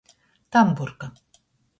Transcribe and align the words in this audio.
Tamburka. 0.51 1.11